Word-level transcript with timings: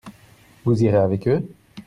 Vous 0.65 0.81
irez 0.83 0.97
avec 0.97 1.27
eux? 1.27 1.47